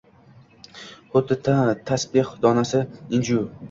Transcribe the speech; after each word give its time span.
Huddi 1.15 1.39
tasbeh 1.53 2.37
donasi, 2.43 2.87
inju 3.19 3.45